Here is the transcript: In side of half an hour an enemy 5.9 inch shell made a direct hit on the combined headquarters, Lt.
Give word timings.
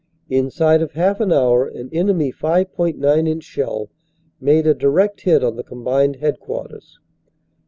In 0.31 0.49
side 0.49 0.81
of 0.81 0.93
half 0.93 1.19
an 1.19 1.31
hour 1.31 1.67
an 1.67 1.87
enemy 1.93 2.31
5.9 2.33 3.29
inch 3.29 3.43
shell 3.43 3.91
made 4.39 4.65
a 4.65 4.73
direct 4.73 5.21
hit 5.21 5.43
on 5.43 5.57
the 5.57 5.63
combined 5.63 6.15
headquarters, 6.15 6.97
Lt. 6.99 7.05